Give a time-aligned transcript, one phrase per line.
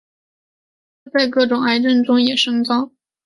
[1.03, 2.91] 它在各种癌症中也升高。